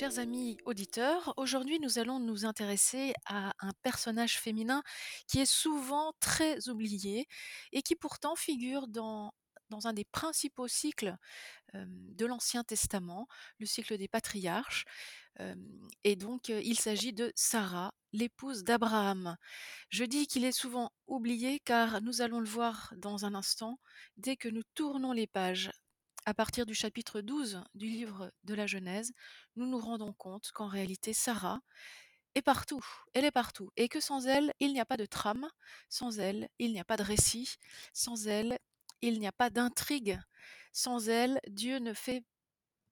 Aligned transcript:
Chers 0.00 0.18
amis 0.18 0.56
auditeurs, 0.64 1.34
aujourd'hui 1.36 1.78
nous 1.78 1.98
allons 1.98 2.20
nous 2.20 2.46
intéresser 2.46 3.12
à 3.26 3.52
un 3.60 3.72
personnage 3.82 4.40
féminin 4.40 4.82
qui 5.26 5.40
est 5.40 5.44
souvent 5.44 6.14
très 6.20 6.70
oublié 6.70 7.28
et 7.72 7.82
qui 7.82 7.96
pourtant 7.96 8.34
figure 8.34 8.88
dans, 8.88 9.34
un 9.84 9.92
des 9.92 10.06
principaux 10.06 10.68
cycles 10.68 11.14
de 11.74 12.24
l'Ancien 12.24 12.64
Testament, 12.64 13.28
le 13.58 13.66
cycle 13.66 13.98
des 13.98 14.08
patriarches. 14.08 14.86
Et 16.02 16.16
donc 16.16 16.48
il 16.48 16.80
s'agit 16.80 17.12
de 17.12 17.30
Sarah, 17.36 17.92
l'épouse 18.14 18.64
d'Abraham. 18.64 19.36
Je 19.90 20.04
dis 20.04 20.26
qu'il 20.26 20.46
est 20.46 20.52
souvent 20.52 20.92
oublié 21.08 21.60
car 21.60 22.00
nous 22.00 22.22
allons 22.22 22.40
le 22.40 22.48
voir 22.48 22.94
dans 22.96 23.26
un 23.26 23.34
instant 23.34 23.78
dès 24.16 24.36
que 24.36 24.48
nous 24.48 24.64
tournons 24.74 25.12
les 25.12 25.26
pages 25.26 25.70
à 26.26 26.34
partir 26.34 26.66
du 26.66 26.74
chapitre 26.74 27.20
12 27.20 27.62
du 27.74 27.86
livre 27.86 28.32
de 28.44 28.54
la 28.54 28.66
Genèse, 28.66 29.12
nous 29.56 29.66
nous 29.66 29.78
rendons 29.78 30.12
compte 30.12 30.50
qu'en 30.52 30.68
réalité, 30.68 31.12
Sarah 31.12 31.60
est 32.34 32.42
partout, 32.42 32.84
elle 33.14 33.24
est 33.24 33.30
partout, 33.30 33.70
et 33.76 33.88
que 33.88 34.00
sans 34.00 34.26
elle, 34.26 34.52
il 34.60 34.72
n'y 34.72 34.80
a 34.80 34.84
pas 34.84 34.96
de 34.96 35.06
trame, 35.06 35.48
sans 35.88 36.18
elle, 36.18 36.48
il 36.58 36.72
n'y 36.72 36.80
a 36.80 36.84
pas 36.84 36.96
de 36.96 37.02
récit, 37.02 37.56
sans 37.92 38.26
elle, 38.26 38.58
il 39.02 39.18
n'y 39.18 39.26
a 39.26 39.32
pas 39.32 39.50
d'intrigue, 39.50 40.20
sans 40.72 41.08
elle, 41.08 41.40
Dieu 41.48 41.78
ne 41.78 41.92
fait 41.92 42.24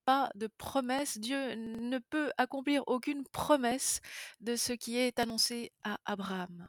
pas 0.05 0.31
de 0.35 0.47
promesse, 0.47 1.19
Dieu 1.19 1.55
ne 1.55 1.99
peut 1.99 2.33
accomplir 2.39 2.83
aucune 2.87 3.25
promesse 3.25 4.01
de 4.41 4.57
ce 4.57 4.73
qui 4.73 4.97
est 4.97 5.19
annoncé 5.19 5.71
à 5.85 5.99
Abraham. 6.05 6.69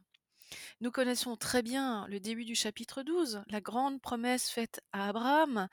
Nous 0.82 0.92
connaissons 0.92 1.36
très 1.36 1.62
bien 1.62 2.08
le 2.08 2.20
début 2.20 2.46
du 2.46 2.56
chapitre 2.56 3.04
12, 3.04 3.44
la 3.48 3.62
grande 3.62 4.02
promesse 4.02 4.50
faite 4.50 4.82
à 4.92 5.10
Abraham. 5.10 5.68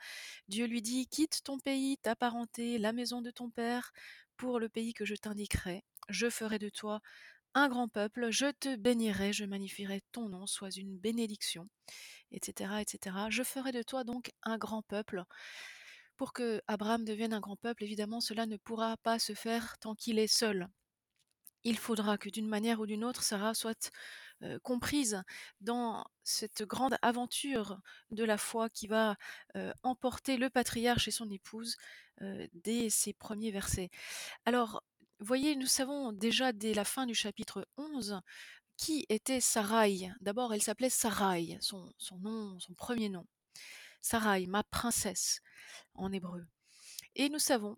Dieu 0.47 0.65
lui 0.65 0.81
dit, 0.81 1.07
quitte 1.07 1.43
ton 1.43 1.59
pays, 1.59 1.97
ta 1.97 2.15
parenté, 2.15 2.77
la 2.77 2.93
maison 2.93 3.21
de 3.21 3.31
ton 3.31 3.49
père, 3.49 3.91
pour 4.37 4.59
le 4.59 4.69
pays 4.69 4.93
que 4.93 5.05
je 5.05 5.15
t'indiquerai. 5.15 5.83
Je 6.09 6.29
ferai 6.29 6.59
de 6.59 6.69
toi 6.69 7.01
un 7.53 7.69
grand 7.69 7.87
peuple, 7.87 8.29
je 8.29 8.51
te 8.51 8.75
bénirai, 8.75 9.33
je 9.33 9.45
magnifierai 9.45 10.01
ton 10.11 10.29
nom, 10.29 10.45
sois 10.45 10.69
une 10.69 10.97
bénédiction, 10.97 11.67
etc., 12.31 12.81
etc. 12.81 13.15
Je 13.29 13.43
ferai 13.43 13.71
de 13.71 13.81
toi 13.81 14.03
donc 14.03 14.31
un 14.43 14.57
grand 14.57 14.83
peuple. 14.83 15.23
Pour 16.17 16.33
que 16.33 16.61
Abraham 16.67 17.05
devienne 17.05 17.33
un 17.33 17.39
grand 17.39 17.55
peuple, 17.55 17.83
évidemment, 17.83 18.21
cela 18.21 18.45
ne 18.45 18.57
pourra 18.57 18.97
pas 18.97 19.19
se 19.19 19.33
faire 19.33 19.77
tant 19.79 19.95
qu'il 19.95 20.19
est 20.19 20.27
seul 20.27 20.69
il 21.67 21.77
faudra 21.77 22.17
que 22.17 22.29
d'une 22.29 22.47
manière 22.47 22.79
ou 22.79 22.85
d'une 22.85 23.03
autre, 23.03 23.23
Sarah 23.23 23.53
soit 23.53 23.91
comprise 24.63 25.23
dans 25.61 26.05
cette 26.23 26.63
grande 26.63 26.97
aventure 27.01 27.79
de 28.11 28.23
la 28.23 28.37
foi 28.37 28.69
qui 28.69 28.87
va 28.87 29.15
emporter 29.83 30.37
le 30.37 30.49
patriarche 30.49 31.07
et 31.07 31.11
son 31.11 31.29
épouse 31.29 31.77
dès 32.53 32.89
ses 32.89 33.13
premiers 33.13 33.51
versets. 33.51 33.89
Alors, 34.45 34.83
voyez, 35.19 35.55
nous 35.55 35.65
savons 35.65 36.11
déjà 36.11 36.51
dès 36.51 36.73
la 36.73 36.85
fin 36.85 37.05
du 37.05 37.15
chapitre 37.15 37.67
11 37.77 38.21
qui 38.75 39.05
était 39.09 39.41
Sarai. 39.41 40.11
D'abord, 40.21 40.53
elle 40.53 40.61
s'appelait 40.61 40.91
Sarai, 40.91 41.57
son, 41.61 41.91
son 41.97 42.17
nom, 42.19 42.59
son 42.59 42.75
premier 42.75 43.09
nom. 43.09 43.25
Sarai, 44.01 44.45
ma 44.45 44.63
princesse 44.63 45.41
en 45.95 46.11
hébreu. 46.11 46.45
Et 47.15 47.29
nous 47.29 47.39
savons 47.39 47.75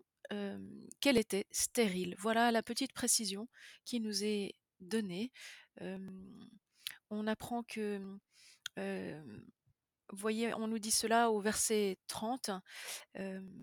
qu'elle 1.00 1.16
était 1.16 1.46
stérile. 1.50 2.14
Voilà 2.18 2.52
la 2.52 2.62
petite 2.62 2.92
précision 2.92 3.48
qui 3.84 4.00
nous 4.00 4.22
est 4.22 4.54
donnée. 4.80 5.32
On 5.80 7.26
apprend 7.26 7.62
que, 7.62 7.98
vous 8.76 10.16
voyez, 10.16 10.54
on 10.54 10.66
nous 10.66 10.78
dit 10.78 10.90
cela 10.90 11.30
au 11.30 11.40
verset 11.40 11.98
30, 12.06 12.50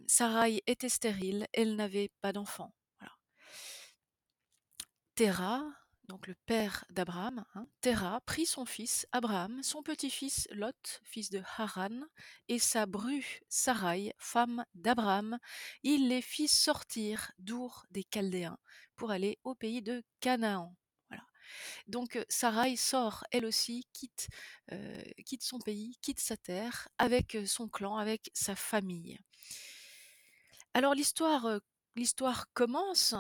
Sarai 0.08 0.64
était 0.68 0.90
stérile, 0.90 1.48
elle 1.54 1.76
n'avait 1.76 2.10
pas 2.22 2.34
d'enfant. 2.34 2.74
Voilà. 5.18 5.74
Donc 6.08 6.28
le 6.28 6.36
père 6.46 6.86
d'Abraham, 6.90 7.44
hein, 7.54 7.68
prit 8.26 8.46
son 8.46 8.66
fils 8.66 9.06
Abraham, 9.12 9.62
son 9.62 9.84
petit-fils 9.84 10.48
Lot, 10.52 11.02
fils 11.04 11.30
de 11.30 11.42
Haran, 11.58 12.00
et 12.48 12.60
sa 12.60 12.86
bru 12.86 13.42
Sarai, 13.50 14.14
femme 14.18 14.64
d'Abraham, 14.74 15.38
il 15.84 16.08
les 16.08 16.22
fit 16.22 16.48
sortir 16.48 17.34
d'Our 17.40 17.86
des 17.92 18.06
Chaldéens 18.10 18.58
pour 18.96 19.12
aller 19.12 19.38
au 19.44 19.54
pays 19.54 19.82
de 19.82 20.02
Canaan. 20.22 20.74
Donc 21.88 22.18
Sarai 22.30 22.76
sort 22.76 23.24
elle 23.32 23.46
aussi, 23.46 23.88
quitte, 23.94 24.28
son 25.42 25.60
pays, 25.60 25.98
quitte 26.02 26.20
sa 26.20 26.38
terre, 26.38 26.88
avec 26.98 27.38
son 27.46 27.68
clan, 27.68 27.98
avec 27.98 28.30
sa 28.34 28.56
famille. 28.56 29.18
Alors 30.74 30.94
l'histoire, 30.94 31.60
l'histoire 31.96 32.46
commence 32.54 33.16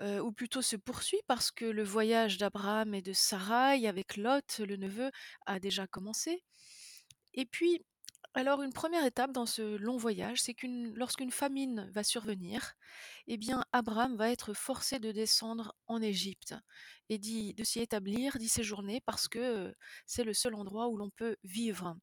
ou 0.00 0.30
plutôt 0.32 0.60
se 0.62 0.76
poursuit 0.76 1.22
parce 1.26 1.50
que 1.50 1.64
le 1.64 1.82
voyage 1.82 2.36
d'Abraham 2.36 2.94
et 2.94 3.02
de 3.02 3.12
Sarai 3.12 3.86
avec 3.86 4.16
Lot, 4.16 4.58
le 4.58 4.76
neveu, 4.76 5.10
a 5.46 5.58
déjà 5.58 5.86
commencé. 5.86 6.42
Et 7.32 7.46
puis, 7.46 7.82
alors 8.36 8.62
une 8.62 8.72
première 8.74 9.06
étape 9.06 9.32
dans 9.32 9.46
ce 9.46 9.76
long 9.78 9.96
voyage, 9.96 10.42
c'est 10.42 10.52
qu'une 10.52 10.92
lorsqu'une 10.94 11.30
famine 11.30 11.90
va 11.94 12.04
survenir, 12.04 12.74
eh 13.28 13.38
bien 13.38 13.64
Abraham 13.72 14.14
va 14.14 14.30
être 14.30 14.52
forcé 14.52 14.98
de 14.98 15.10
descendre 15.10 15.74
en 15.86 16.02
Égypte 16.02 16.54
et 17.08 17.16
de 17.18 17.64
s'y 17.64 17.80
établir, 17.80 18.36
d'y 18.36 18.50
séjourner 18.50 19.00
parce 19.00 19.26
que 19.26 19.74
c'est 20.04 20.22
le 20.22 20.34
seul 20.34 20.54
endroit 20.54 20.88
où 20.88 20.98
l'on 20.98 21.08
peut 21.08 21.36
vivre. 21.44 21.96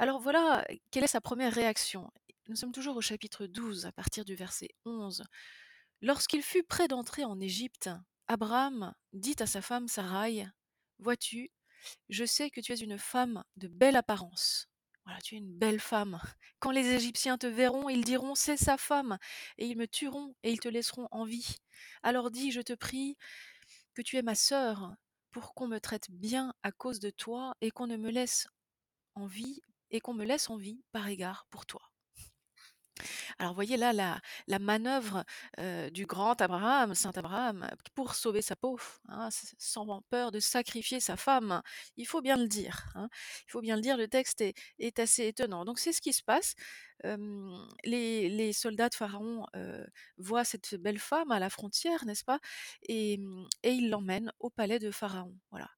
Alors 0.00 0.18
voilà, 0.18 0.66
quelle 0.90 1.04
est 1.04 1.06
sa 1.06 1.20
première 1.20 1.54
réaction? 1.54 2.10
Nous 2.48 2.56
sommes 2.56 2.72
toujours 2.72 2.96
au 2.96 3.00
chapitre 3.00 3.46
12 3.46 3.86
à 3.86 3.92
partir 3.92 4.24
du 4.24 4.34
verset 4.34 4.70
11. 4.84 5.22
Lorsqu'il 6.02 6.42
fut 6.42 6.64
près 6.64 6.88
d'entrer 6.88 7.24
en 7.24 7.38
Égypte, 7.38 7.88
Abraham 8.26 8.92
dit 9.12 9.36
à 9.38 9.46
sa 9.46 9.62
femme 9.62 9.86
Sarai, 9.86 10.44
Vois-tu, 10.98 11.52
je 12.08 12.24
sais 12.24 12.50
que 12.50 12.60
tu 12.60 12.72
es 12.72 12.76
une 12.76 12.98
femme 12.98 13.44
de 13.56 13.68
belle 13.68 13.94
apparence. 13.94 14.68
Voilà, 15.04 15.20
tu 15.20 15.34
es 15.34 15.38
une 15.38 15.52
belle 15.52 15.80
femme. 15.80 16.20
Quand 16.60 16.70
les 16.70 16.88
Égyptiens 16.94 17.36
te 17.38 17.46
verront, 17.46 17.88
ils 17.88 18.04
diront 18.04 18.34
C'est 18.34 18.56
sa 18.56 18.76
femme, 18.76 19.18
et 19.58 19.66
ils 19.66 19.76
me 19.76 19.86
tueront, 19.86 20.34
et 20.42 20.50
ils 20.52 20.60
te 20.60 20.68
laisseront 20.68 21.08
en 21.10 21.24
vie. 21.24 21.56
Alors 22.02 22.30
dis, 22.30 22.52
je 22.52 22.60
te 22.60 22.72
prie, 22.72 23.16
que 23.94 24.02
tu 24.02 24.16
es 24.16 24.22
ma 24.22 24.34
sœur, 24.34 24.94
pour 25.30 25.54
qu'on 25.54 25.68
me 25.68 25.80
traite 25.80 26.10
bien 26.10 26.54
à 26.62 26.72
cause 26.72 27.00
de 27.00 27.10
toi, 27.10 27.54
et 27.60 27.70
qu'on 27.70 27.86
ne 27.86 27.96
me 27.96 28.10
laisse 28.10 28.48
en 29.14 29.26
vie, 29.26 29.60
et 29.90 30.00
qu'on 30.00 30.14
me 30.14 30.24
laisse 30.24 30.50
en 30.50 30.56
vie 30.56 30.82
par 30.92 31.08
égard 31.08 31.46
pour 31.50 31.66
toi. 31.66 31.93
Alors 33.38 33.54
voyez 33.54 33.76
là 33.76 33.92
la, 33.92 34.58
manœuvre 34.58 35.24
du 35.92 36.06
grand 36.06 36.40
Abraham, 36.40 36.94
Saint 36.94 37.12
Abraham, 37.14 37.68
pour 37.94 38.14
sauver 38.14 38.42
sa 38.42 38.56
peau, 38.56 38.78
hein, 39.08 39.28
sans 39.58 40.02
peur 40.10 40.30
de 40.30 40.40
sacrifier 40.40 41.00
sa 41.00 41.16
femme. 41.16 41.62
Il 41.96 42.06
faut 42.06 42.22
bien 42.22 42.36
le 42.36 42.46
dire. 42.46 42.86
Hein. 42.94 43.08
Il 43.46 43.50
faut 43.50 43.60
bien 43.60 43.76
le 43.76 43.82
dire, 43.82 43.96
le 43.96 44.08
texte 44.08 44.40
est, 44.42 44.98
assez 44.98 45.26
étonnant. 45.26 45.64
Donc 45.64 45.78
c'est 45.78 45.92
ce 45.92 46.00
qui 46.00 46.12
se 46.12 46.22
passe. 46.22 46.54
les, 47.84 48.52
soldats 48.52 48.88
de 48.88 48.94
Pharaon 48.94 49.46
voient 50.18 50.44
cette 50.44 50.74
belle 50.76 50.98
femme 51.00 51.30
à 51.30 51.38
la 51.38 51.50
frontière, 51.50 52.04
n'est-ce 52.04 52.24
pas 52.24 52.38
et, 52.88 53.18
et 53.62 53.72
ils 53.72 53.90
l'emmènent 53.90 54.32
au 54.38 54.50
palais 54.50 54.78
de 54.78 54.90
Pharaon. 54.90 55.36
Voilà. 55.50 55.70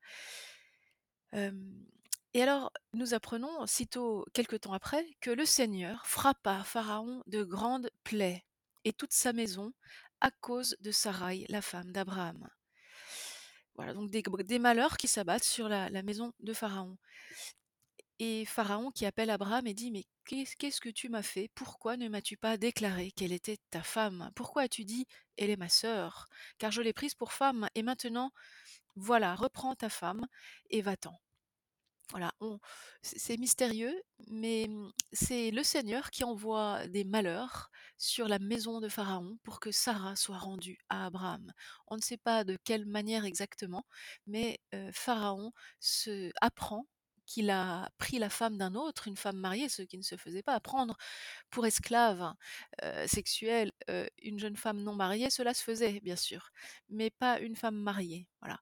Et 2.37 2.43
alors, 2.43 2.71
nous 2.93 3.15
apprenons, 3.15 3.67
sitôt 3.67 4.27
quelque 4.35 4.57
temps 4.57 4.75
après, 4.75 5.17
que 5.23 5.31
le 5.31 5.47
Seigneur 5.47 6.05
frappa 6.05 6.63
Pharaon 6.65 7.23
de 7.27 7.43
grandes 7.43 7.89
plaies 8.05 8.45
et 8.85 8.93
toute 8.93 9.15
sa 9.15 9.33
maison 9.33 9.73
à 10.21 10.31
cause 10.31 10.77
de 10.81 10.91
Sarai, 10.91 11.47
la 11.49 11.63
femme 11.63 11.93
d'Abraham. 11.93 12.47
Voilà, 13.77 13.95
donc 13.95 14.10
des, 14.10 14.59
malheurs 14.59 14.99
qui 14.99 15.09
s'abattent 15.09 15.45
sur 15.45 15.71
la, 15.71 15.89
maison 16.03 16.34
de 16.41 16.53
Pharaon. 16.53 16.99
Et 18.19 18.45
Pharaon 18.45 18.91
qui 18.91 19.07
appelle 19.07 19.31
Abraham 19.31 19.66
et 19.66 19.72
dit, 19.72 19.91
mais 19.91 20.05
qu'est-ce 20.27 20.83
que 20.83 20.91
tu 20.91 21.09
m'as 21.09 21.22
fait? 21.22 21.51
Pourquoi 21.55 21.97
ne 21.97 22.07
m'as-tu 22.07 22.37
pas 22.37 22.59
déclaré 22.59 23.13
qu'elle 23.13 23.33
était 23.33 23.60
ta 23.71 23.83
femme? 23.83 24.31
Pourquoi 24.37 24.60
as-tu 24.60 24.84
dit, 24.84 25.07
elle 25.39 25.49
est 25.49 25.57
ma 25.57 25.71
sœur? 25.71 26.28
Car 26.59 26.71
je 26.71 26.83
l'ai 26.83 26.93
prise 26.93 27.15
pour 27.15 27.33
femme, 27.33 27.71
et 27.75 27.83
maintenant, 27.83 28.31
voilà, 28.95 29.34
reprends 29.34 29.75
ta 29.75 29.89
femme 29.89 30.27
et 30.69 30.83
va-t'en. 30.83 31.19
Voilà, 32.13 32.33
c'est 33.03 33.37
mystérieux, 33.37 33.93
mais 34.29 34.67
mmh, 34.69 34.93
c'est 35.13 35.51
le 35.51 35.65
Seigneur 35.65 36.11
qui 36.11 36.23
envoie 36.23 36.87
des 36.87 37.03
malheurs 37.05 37.69
sur 37.99 38.29
la 38.29 38.39
maison 38.39 38.81
de 38.81 38.89
Pharaon 38.89 39.39
pour 39.43 39.59
que 39.59 39.73
Sarah 39.73 40.15
soit 40.15 40.39
rendue 40.39 40.79
à 40.89 41.07
Abraham. 41.07 41.53
On 41.89 41.97
ne 41.97 42.01
sait 42.03 42.17
pas 42.17 42.45
de 42.45 42.57
quelle 42.63 42.87
manière 42.87 43.25
exactement, 43.25 43.85
mais 44.27 44.61
Pharaon 44.93 45.53
se 45.81 46.31
apprend 46.41 46.87
qu'il 47.27 47.51
a 47.51 47.91
pris 47.99 48.21
la 48.21 48.31
femme 48.31 48.57
d'un 48.57 48.77
autre, 48.77 49.09
une 49.09 49.17
femme 49.17 49.39
mariée, 49.39 49.69
ce 49.69 49.83
qui 49.83 49.99
ne 49.99 50.05
se 50.05 50.17
faisait 50.17 50.45
pas. 50.45 50.61
Prendre 50.61 50.97
pour 51.51 51.67
esclave 51.67 52.35
sexuelle 53.07 53.73
une 54.23 54.39
jeune 54.39 54.57
femme 54.57 54.83
non 54.83 54.95
mariée, 54.95 55.31
cela 55.31 55.55
se 55.55 55.63
faisait, 55.65 56.01
bien 56.01 56.17
sûr, 56.17 56.51
mais 56.89 57.11
pas 57.11 57.41
une 57.41 57.57
femme 57.57 57.77
mariée. 57.77 58.29
Voilà. 58.43 58.61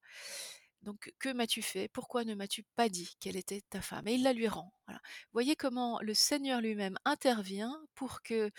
Donc, 0.84 1.12
que 1.18 1.30
m'as-tu 1.30 1.62
fait? 1.62 1.88
Pourquoi 1.88 2.24
ne 2.24 2.34
m'as-tu 2.34 2.62
pas 2.76 2.88
dit 2.88 3.16
quelle 3.20 3.36
était 3.36 3.62
ta 3.70 3.80
femme? 3.80 4.06
Et 4.06 4.14
il 4.14 4.22
la 4.22 4.32
lui 4.32 4.48
rend. 4.48 4.72
Voilà. 4.86 5.00
Voyez 5.32 5.56
comment 5.56 6.00
le 6.00 6.14
Seigneur 6.14 6.60
lui-même 6.60 6.96
intervient 7.04 7.76
pour 7.94 8.22
que 8.22 8.50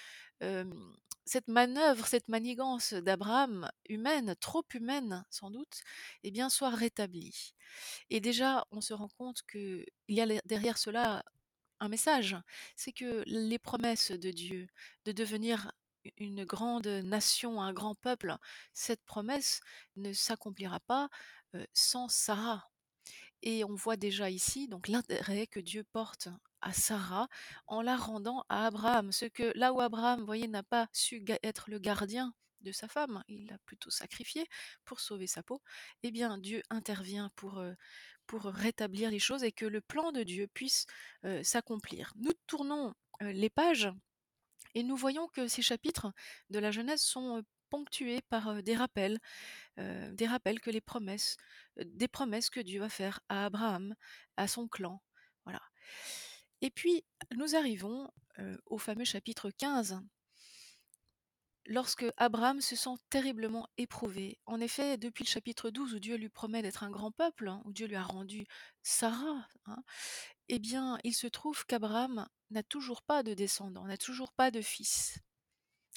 cette 1.25 1.47
manœuvre, 1.47 2.05
cette 2.05 2.27
manigance 2.27 2.93
d'Abraham, 2.93 3.71
humaine, 3.89 4.35
trop 4.39 4.63
humaine 4.73 5.25
sans 5.29 5.49
doute, 5.49 5.81
eh 6.23 6.31
bien 6.31 6.49
soit 6.49 6.69
rétablie. 6.69 7.55
Et 8.09 8.19
déjà, 8.19 8.65
on 8.71 8.81
se 8.81 8.93
rend 8.93 9.09
compte 9.17 9.41
qu'il 9.51 9.85
y 10.07 10.21
a 10.21 10.27
derrière 10.45 10.77
cela 10.77 11.23
un 11.79 11.89
message, 11.89 12.37
c'est 12.75 12.93
que 12.93 13.23
les 13.25 13.59
promesses 13.59 14.11
de 14.11 14.31
Dieu 14.31 14.67
de 15.05 15.11
devenir 15.11 15.71
une 16.17 16.45
grande 16.45 16.87
nation, 16.87 17.61
un 17.61 17.73
grand 17.73 17.95
peuple, 17.95 18.35
cette 18.73 19.03
promesse 19.05 19.59
ne 19.95 20.13
s'accomplira 20.13 20.79
pas 20.81 21.09
sans 21.73 22.07
Sarah. 22.09 22.69
Et 23.41 23.63
on 23.63 23.75
voit 23.75 23.97
déjà 23.97 24.29
ici 24.29 24.67
donc 24.67 24.87
l'intérêt 24.87 25.47
que 25.47 25.59
Dieu 25.59 25.83
porte 25.83 26.29
à 26.61 26.73
Sarah 26.73 27.27
en 27.67 27.81
la 27.81 27.95
rendant 27.95 28.43
à 28.49 28.65
Abraham. 28.65 29.11
Ce 29.11 29.25
que 29.25 29.51
là 29.55 29.71
où 29.71 29.81
Abraham, 29.81 30.23
voyez, 30.25 30.47
n'a 30.47 30.63
pas 30.63 30.87
su 30.93 31.23
être 31.43 31.69
le 31.69 31.79
gardien 31.79 32.33
de 32.61 32.71
sa 32.71 32.87
femme, 32.87 33.23
il 33.27 33.45
l'a 33.45 33.59
plutôt 33.59 33.91
sacrifié 33.91 34.47
pour 34.83 34.99
sauver 34.99 35.27
sa 35.27 35.43
peau, 35.43 35.61
eh 36.01 36.09
bien 36.09 36.39
Dieu 36.39 36.63
intervient 36.71 37.29
pour, 37.35 37.63
pour 38.25 38.45
rétablir 38.45 39.11
les 39.11 39.19
choses 39.19 39.43
et 39.43 39.51
que 39.51 39.65
le 39.65 39.81
plan 39.81 40.11
de 40.11 40.23
Dieu 40.23 40.47
puisse 40.47 40.87
s'accomplir. 41.43 42.11
Nous 42.15 42.33
tournons 42.47 42.95
les 43.21 43.51
pages 43.51 43.89
et 44.73 44.81
nous 44.81 44.95
voyons 44.95 45.27
que 45.27 45.47
ces 45.47 45.61
chapitres 45.61 46.11
de 46.49 46.57
la 46.57 46.71
Genèse 46.71 47.01
sont 47.01 47.43
ponctués 47.69 48.21
par 48.29 48.61
des 48.63 48.75
rappels, 48.75 49.19
des 49.77 50.27
rappels 50.27 50.59
que 50.59 50.71
les 50.71 50.81
promesses, 50.81 51.37
des 51.77 52.07
promesses 52.07 52.49
que 52.49 52.59
Dieu 52.59 52.79
va 52.79 52.89
faire 52.89 53.19
à 53.29 53.45
Abraham, 53.45 53.95
à 54.37 54.47
son 54.47 54.67
clan. 54.67 55.01
Voilà. 55.45 55.61
Et 56.61 56.69
puis, 56.71 57.03
nous 57.35 57.55
arrivons 57.55 58.09
au 58.65 58.77
fameux 58.77 59.05
chapitre 59.05 59.49
15 59.49 60.01
lorsque 61.67 62.05
Abraham 62.17 62.61
se 62.61 62.75
sent 62.75 62.95
terriblement 63.09 63.67
éprouvé. 63.77 64.37
En 64.45 64.59
effet, 64.59 64.97
depuis 64.97 65.23
le 65.23 65.29
chapitre 65.29 65.69
12 65.69 65.95
où 65.95 65.99
Dieu 65.99 66.15
lui 66.15 66.29
promet 66.29 66.61
d'être 66.61 66.83
un 66.83 66.91
grand 66.91 67.11
peuple, 67.11 67.47
hein, 67.47 67.61
où 67.65 67.73
Dieu 67.73 67.87
lui 67.87 67.95
a 67.95 68.03
rendu 68.03 68.45
Sarah, 68.83 69.47
hein, 69.65 69.83
eh 70.47 70.59
bien, 70.59 70.99
il 71.03 71.13
se 71.13 71.27
trouve 71.27 71.65
qu'Abraham 71.65 72.27
n'a 72.51 72.63
toujours 72.63 73.01
pas 73.01 73.23
de 73.23 73.33
descendant, 73.33 73.85
n'a 73.85 73.97
toujours 73.97 74.31
pas 74.31 74.51
de 74.51 74.61
fils. 74.61 75.17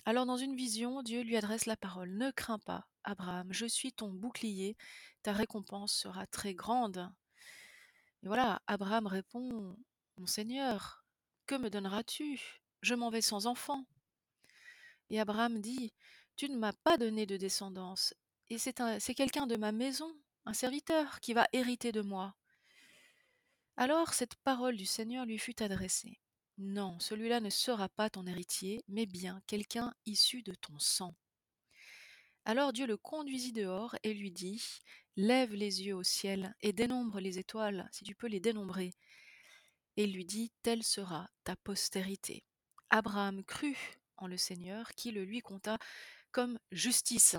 Alors 0.08 0.24
dans 0.24 0.38
une 0.38 0.56
vision, 0.56 1.02
Dieu 1.02 1.20
lui 1.20 1.36
adresse 1.36 1.66
la 1.66 1.76
parole. 1.76 2.08
Ne 2.16 2.30
crains 2.30 2.58
pas, 2.60 2.88
Abraham, 3.04 3.52
je 3.52 3.66
suis 3.66 3.92
ton 3.92 4.08
bouclier, 4.08 4.74
ta 5.22 5.34
récompense 5.34 5.92
sera 5.92 6.26
très 6.26 6.54
grande. 6.54 7.12
Et 8.22 8.26
voilà, 8.26 8.62
Abraham 8.66 9.06
répond, 9.06 9.76
Mon 10.16 10.24
Seigneur, 10.24 11.04
que 11.44 11.56
me 11.56 11.68
donneras-tu? 11.68 12.40
Je 12.80 12.94
m'en 12.94 13.10
vais 13.10 13.20
sans 13.20 13.46
enfant. 13.46 13.84
Et 15.10 15.20
Abraham 15.20 15.60
dit, 15.60 15.92
Tu 16.36 16.48
ne 16.48 16.56
m'as 16.56 16.72
pas 16.84 16.96
donné 16.96 17.26
de 17.26 17.36
descendance, 17.36 18.14
et 18.48 18.56
c'est 18.56 19.14
quelqu'un 19.14 19.46
de 19.46 19.56
ma 19.58 19.72
maison, 19.72 20.10
un 20.46 20.54
serviteur, 20.54 21.20
qui 21.20 21.34
va 21.34 21.46
hériter 21.52 21.92
de 21.92 22.00
moi. 22.00 22.34
Alors 23.76 24.14
cette 24.14 24.36
parole 24.36 24.78
du 24.78 24.86
Seigneur 24.86 25.26
lui 25.26 25.38
fut 25.38 25.62
adressée. 25.62 26.18
Non, 26.58 26.98
celui-là 26.98 27.38
ne 27.40 27.50
sera 27.50 27.88
pas 27.88 28.10
ton 28.10 28.26
héritier, 28.26 28.84
mais 28.88 29.06
bien 29.06 29.40
quelqu'un 29.46 29.94
issu 30.06 30.42
de 30.42 30.54
ton 30.54 30.76
sang. 30.80 31.14
Alors 32.44 32.72
Dieu 32.72 32.86
le 32.86 32.96
conduisit 32.96 33.52
dehors 33.52 33.94
et 34.02 34.12
lui 34.12 34.32
dit, 34.32 34.60
Lève 35.16 35.54
les 35.54 35.82
yeux 35.82 35.94
au 35.94 36.02
ciel 36.02 36.56
et 36.60 36.72
dénombre 36.72 37.20
les 37.20 37.38
étoiles, 37.38 37.88
si 37.92 38.02
tu 38.02 38.16
peux 38.16 38.26
les 38.26 38.40
dénombrer. 38.40 38.92
Et 39.96 40.06
lui 40.06 40.24
dit, 40.24 40.50
Telle 40.62 40.82
sera 40.82 41.30
ta 41.44 41.54
postérité. 41.54 42.42
Abraham 42.90 43.44
crut 43.44 43.76
en 44.16 44.26
le 44.26 44.36
Seigneur, 44.36 44.94
qui 44.96 45.12
le 45.12 45.24
lui 45.24 45.40
compta 45.40 45.78
comme 46.32 46.58
justice. 46.72 47.36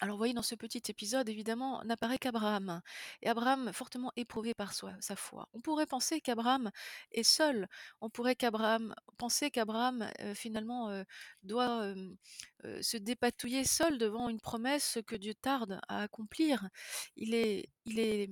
Alors 0.00 0.14
vous 0.14 0.18
voyez, 0.18 0.34
dans 0.34 0.42
ce 0.42 0.54
petit 0.54 0.82
épisode, 0.88 1.28
évidemment, 1.28 1.82
n'apparaît 1.82 2.18
qu'Abraham. 2.18 2.82
Et 3.22 3.28
Abraham, 3.28 3.72
fortement 3.72 4.12
éprouvé 4.14 4.54
par 4.54 4.72
sa 4.72 5.16
foi. 5.16 5.48
On 5.54 5.60
pourrait 5.60 5.86
penser 5.86 6.20
qu'Abraham 6.20 6.70
est 7.10 7.24
seul. 7.24 7.68
On 8.00 8.08
pourrait 8.08 8.36
qu'Abraham, 8.36 8.94
penser 9.16 9.50
qu'Abraham, 9.50 10.08
euh, 10.20 10.34
finalement, 10.34 10.88
euh, 10.90 11.02
doit 11.42 11.82
euh, 11.82 12.80
se 12.80 12.96
dépatouiller 12.96 13.64
seul 13.64 13.98
devant 13.98 14.28
une 14.28 14.40
promesse 14.40 14.98
que 15.04 15.16
Dieu 15.16 15.34
tarde 15.34 15.80
à 15.88 16.02
accomplir. 16.02 16.68
Il 17.16 17.34
est, 17.34 17.68
il 17.84 17.98
est 17.98 18.30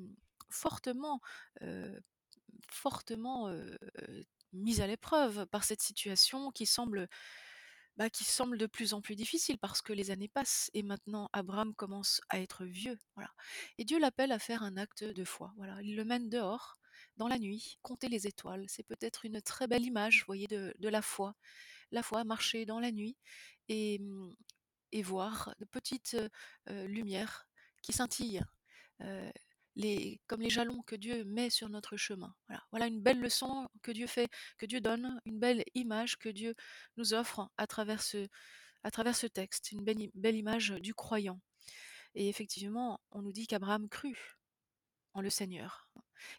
fortement, 0.48 1.20
fortement 2.68 3.52
mis 4.52 4.80
à 4.80 4.86
l'épreuve 4.86 5.46
par 5.46 5.64
cette 5.64 5.82
situation 5.82 6.52
qui 6.52 6.66
semble 6.66 7.08
bah, 7.96 8.10
qui 8.10 8.24
semble 8.24 8.58
de 8.58 8.66
plus 8.66 8.92
en 8.94 9.00
plus 9.00 9.16
difficile 9.16 9.58
parce 9.58 9.82
que 9.82 9.92
les 9.92 10.10
années 10.10 10.28
passent 10.28 10.70
et 10.74 10.82
maintenant 10.82 11.28
Abraham 11.32 11.74
commence 11.74 12.20
à 12.28 12.40
être 12.40 12.64
vieux. 12.64 12.98
Voilà. 13.14 13.30
Et 13.78 13.84
Dieu 13.84 13.98
l'appelle 13.98 14.32
à 14.32 14.38
faire 14.38 14.62
un 14.62 14.76
acte 14.76 15.04
de 15.04 15.24
foi. 15.24 15.52
Voilà. 15.56 15.80
Il 15.82 15.96
le 15.96 16.04
mène 16.04 16.28
dehors, 16.28 16.78
dans 17.16 17.28
la 17.28 17.38
nuit, 17.38 17.78
compter 17.82 18.08
les 18.08 18.26
étoiles. 18.26 18.64
C'est 18.68 18.82
peut-être 18.82 19.24
une 19.24 19.40
très 19.40 19.66
belle 19.66 19.84
image, 19.84 20.24
voyez, 20.26 20.46
de, 20.46 20.88
la 20.88 21.02
foi. 21.02 21.34
La 21.90 22.02
foi, 22.02 22.24
marcher 22.24 22.66
dans 22.66 22.80
la 22.80 22.92
nuit 22.92 23.16
et, 23.68 24.00
et 24.92 25.02
voir 25.02 25.54
de 25.58 25.64
petites 25.64 26.16
lumières 26.66 27.46
qui 27.82 27.92
scintillent 27.92 28.42
comme 30.26 30.40
les 30.40 30.50
jalons 30.50 30.82
que 30.82 30.96
Dieu 30.96 31.24
met 31.24 31.50
sur 31.50 31.68
notre 31.68 31.96
chemin. 31.96 32.34
Voilà, 32.70 32.86
une 32.86 33.00
belle 33.00 33.20
leçon 33.20 33.68
que 33.82 33.92
Dieu 33.92 34.06
fait, 34.06 34.28
que 34.58 34.66
Dieu 34.66 34.80
donne, 34.80 35.20
une 35.24 35.38
belle 35.38 35.64
image 35.74 36.18
que 36.18 36.28
Dieu 36.28 36.54
nous 36.96 37.14
offre 37.14 37.50
à 37.56 37.66
travers 37.66 38.02
ce, 38.02 38.26
texte, 39.26 39.72
une 39.72 39.84
belle, 39.84 40.10
belle 40.14 40.36
image 40.36 40.70
du 40.80 40.94
croyant. 40.94 41.40
Et 42.14 42.28
effectivement, 42.28 43.00
on 43.10 43.22
nous 43.22 43.32
dit 43.32 43.46
qu'Abraham 43.46 43.88
crut 43.88 44.16
en 45.12 45.20
le 45.20 45.30
Seigneur, 45.30 45.88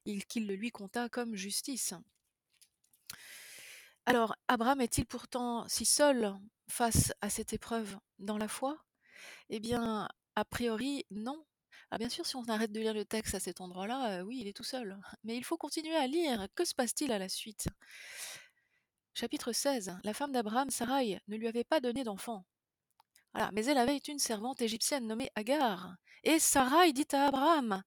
qu'il 0.03 0.47
le 0.47 0.55
lui 0.55 0.71
compta 0.71 1.09
comme 1.09 1.35
justice. 1.35 1.93
Alors, 4.05 4.35
Abraham 4.47 4.81
est-il 4.81 5.05
pourtant 5.05 5.67
si 5.67 5.85
seul 5.85 6.33
face 6.67 7.13
à 7.21 7.29
cette 7.29 7.53
épreuve 7.53 7.97
dans 8.19 8.37
la 8.37 8.47
foi? 8.47 8.83
Eh 9.49 9.59
bien, 9.59 10.07
a 10.35 10.45
priori, 10.45 11.05
non. 11.11 11.45
Ah 11.91 11.97
bien 11.97 12.09
sûr, 12.09 12.25
si 12.25 12.35
on 12.35 12.43
arrête 12.45 12.71
de 12.71 12.79
lire 12.79 12.93
le 12.93 13.05
texte 13.05 13.35
à 13.35 13.39
cet 13.39 13.61
endroit-là, 13.61 14.23
oui, 14.23 14.39
il 14.41 14.47
est 14.47 14.55
tout 14.55 14.63
seul. 14.63 14.99
Mais 15.23 15.37
il 15.37 15.43
faut 15.43 15.57
continuer 15.57 15.95
à 15.95 16.07
lire. 16.07 16.47
Que 16.55 16.65
se 16.65 16.75
passe-t-il 16.75 17.11
à 17.11 17.19
la 17.19 17.29
suite? 17.29 17.67
Chapitre 19.13 19.51
16. 19.51 19.97
La 20.03 20.13
femme 20.13 20.31
d'Abraham, 20.31 20.69
Sarai, 20.69 21.19
ne 21.27 21.37
lui 21.37 21.47
avait 21.47 21.63
pas 21.63 21.79
donné 21.79 22.03
d'enfant. 22.03 22.45
Voilà, 23.33 23.51
mais 23.51 23.65
elle 23.65 23.77
avait 23.77 23.97
une 23.97 24.19
servante 24.19 24.61
égyptienne 24.61 25.07
nommée 25.07 25.29
Agar. 25.35 25.95
Et 26.23 26.39
Sarai 26.39 26.93
dit 26.93 27.07
à 27.11 27.27
Abraham 27.27 27.83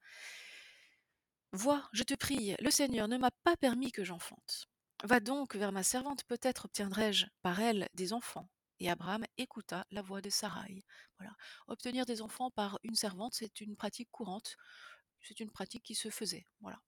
Vois, 1.53 1.87
je 1.91 2.03
te 2.03 2.13
prie, 2.13 2.55
le 2.59 2.71
Seigneur 2.71 3.07
ne 3.07 3.17
m'a 3.17 3.31
pas 3.43 3.57
permis 3.57 3.91
que 3.91 4.03
j'enfante. 4.03 4.67
Va 5.03 5.19
donc 5.19 5.55
vers 5.55 5.71
ma 5.71 5.83
servante, 5.83 6.23
peut-être 6.25 6.65
obtiendrai-je 6.65 7.25
par 7.41 7.59
elle 7.59 7.89
des 7.93 8.13
enfants. 8.13 8.47
Et 8.81 8.89
Abraham 8.89 9.23
écouta 9.37 9.85
la 9.91 10.01
voix 10.01 10.21
de 10.21 10.31
Sarai. 10.31 10.83
Obtenir 11.67 12.07
des 12.07 12.23
enfants 12.23 12.49
par 12.49 12.79
une 12.81 12.95
servante, 12.95 13.35
c'est 13.35 13.61
une 13.61 13.75
pratique 13.75 14.09
courante. 14.09 14.57
C'est 15.21 15.39
une 15.39 15.51
pratique 15.51 15.83
qui 15.83 15.93
se 15.93 16.09
faisait. 16.09 16.47
Voilà. 16.61 16.79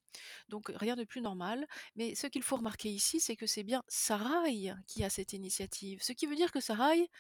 Donc 0.50 0.72
rien 0.74 0.96
de 0.96 1.04
plus 1.04 1.22
normal. 1.22 1.68
Mais 1.96 2.16
ce 2.16 2.26
qu'il 2.26 2.42
faut 2.42 2.56
remarquer 2.56 2.90
ici, 2.90 3.20
c'est 3.20 3.36
que 3.36 3.46
c'est 3.46 3.62
bien 3.62 3.84
Sarai 3.88 4.74
qui 4.88 5.04
a 5.04 5.12
cette 5.12 5.34
initiative. 5.34 6.02
Ce 6.02 6.14
qui 6.14 6.26
veut 6.26 6.36
dire 6.36 6.52
que 6.52 6.60
Sarai 6.60 7.12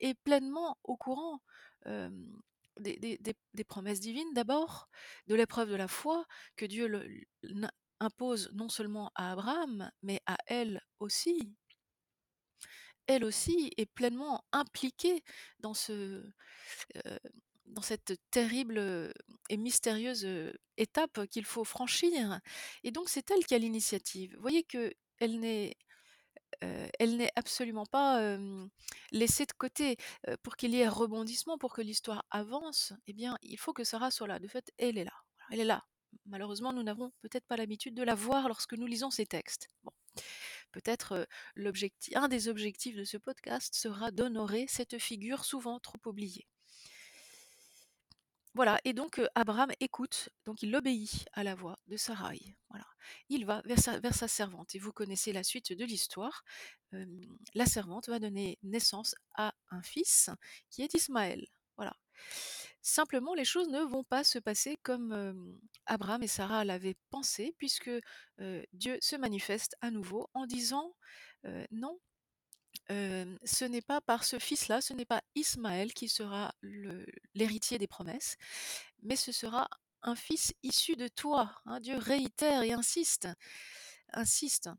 est 0.00 0.14
pleinement 0.14 0.76
au 0.82 0.96
courant 0.96 1.40
des, 2.80 3.64
promesses 3.68 4.00
divines 4.00 4.34
d'abord, 4.34 4.88
de 5.28 5.36
l'épreuve 5.36 5.70
de 5.70 5.76
la 5.76 5.86
foi 5.86 6.26
que 6.56 6.66
Dieu 6.66 6.90
impose 8.00 8.50
non 8.54 8.68
seulement 8.68 9.12
à 9.14 9.30
Abraham, 9.30 9.88
mais 10.02 10.20
à 10.26 10.36
elle 10.46 10.82
aussi 10.98 11.54
elle 13.14 13.24
aussi 13.24 13.72
est 13.76 13.86
pleinement 13.86 14.44
impliquée 14.52 15.22
dans 15.58 15.74
ce, 15.74 16.24
dans 17.66 17.82
cette 17.82 18.18
terrible 18.30 19.12
et 19.48 19.56
mystérieuse 19.56 20.26
étape 20.76 21.26
qu'il 21.26 21.44
faut 21.44 21.64
franchir. 21.64 22.40
Et 22.84 22.90
donc 22.90 23.08
c'est 23.08 23.30
elle 23.30 23.44
qui 23.44 23.54
a 23.54 23.58
l'initiative. 23.58 24.34
Vous 24.34 24.42
voyez 24.42 24.64
que 24.64 24.92
elle 25.20 25.38
n'est 25.40 25.76
absolument 27.36 27.86
pas 27.86 28.38
laissée 29.12 29.46
de 29.46 29.52
côté 29.52 29.96
pour 30.42 30.56
qu'il 30.56 30.72
y 30.72 30.80
ait 30.80 30.88
rebondissement, 30.88 31.58
pour 31.58 31.72
que 31.74 31.82
l'histoire 31.82 32.24
avance. 32.30 32.92
Eh 33.06 33.12
bien, 33.12 33.36
il 33.42 33.58
faut 33.58 33.72
que 33.72 33.84
Sarah 33.84 34.10
soit 34.10 34.26
là. 34.26 34.38
De 34.38 34.48
fait, 34.48 34.72
elle 34.78 34.98
est 34.98 35.04
là. 35.04 35.14
Elle 35.50 35.60
est 35.60 35.64
là. 35.64 35.84
Malheureusement, 36.26 36.72
nous 36.72 36.82
n'avons 36.82 37.12
peut-être 37.20 37.46
pas 37.46 37.56
l'habitude 37.56 37.94
de 37.94 38.02
la 38.02 38.14
voir 38.14 38.48
lorsque 38.48 38.74
nous 38.74 38.86
lisons 38.86 39.10
ces 39.10 39.26
textes. 39.26 39.68
Peut-être 40.72 41.26
un 42.14 42.28
des 42.28 42.48
objectifs 42.48 42.96
de 42.96 43.04
ce 43.04 43.16
podcast 43.16 43.74
sera 43.74 44.10
d'honorer 44.10 44.66
cette 44.68 44.98
figure 44.98 45.44
souvent 45.44 45.78
trop 45.80 45.98
oubliée. 46.06 46.46
Voilà 48.54 48.80
et 48.84 48.92
donc 48.92 49.20
Abraham 49.36 49.70
écoute, 49.78 50.28
donc 50.44 50.62
il 50.62 50.74
obéit 50.74 51.28
à 51.34 51.44
la 51.44 51.54
voix 51.54 51.78
de 51.86 51.96
Saraï, 51.96 52.56
voilà. 52.68 52.84
Il 53.28 53.46
va 53.46 53.62
vers 53.64 54.14
sa 54.14 54.28
servante 54.28 54.74
et 54.74 54.80
vous 54.80 54.92
connaissez 54.92 55.32
la 55.32 55.44
suite 55.44 55.72
de 55.72 55.84
l'histoire. 55.84 56.42
La 57.54 57.66
servante 57.66 58.08
va 58.08 58.18
donner 58.18 58.58
naissance 58.64 59.14
à 59.36 59.54
un 59.70 59.82
fils 59.82 60.30
qui 60.68 60.82
est 60.82 60.94
Ismaël, 60.94 61.46
voilà. 61.76 61.94
Simplement, 62.82 63.34
les 63.34 63.44
choses 63.44 63.68
ne 63.68 63.80
vont 63.80 64.04
pas 64.04 64.24
se 64.24 64.38
passer 64.38 64.76
comme, 64.82 65.58
Abraham 65.86 66.22
et 66.22 66.28
Sarah 66.28 66.64
l'avaient 66.64 66.96
pensé 67.10 67.54
puisque, 67.58 67.90
Dieu 68.72 68.98
se 69.00 69.16
manifeste 69.16 69.76
à 69.80 69.90
nouveau 69.90 70.30
en 70.34 70.46
disant, 70.46 70.94
«Non, 71.70 71.98
ce 72.88 73.64
n'est 73.64 73.82
pas 73.82 74.00
par 74.00 74.24
ce 74.24 74.38
fils-là, 74.38 74.80
ce 74.80 74.94
n'est 74.94 75.04
pas 75.04 75.22
Ismaël 75.34 75.92
qui 75.92 76.08
sera 76.08 76.54
l'héritier 77.34 77.78
des 77.78 77.86
promesses, 77.86 78.36
mais 79.02 79.16
ce 79.16 79.32
sera 79.32 79.68
un 80.02 80.16
fils 80.16 80.54
issu 80.62 80.96
de 80.96 81.08
toi», 81.08 81.60
hein. 81.66 81.80
Dieu 81.80 81.98
réitère 81.98 82.62
et 82.62 82.72
insiste, 82.72 83.28
insiste. 84.14 84.70